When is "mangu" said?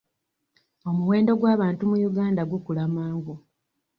2.95-3.35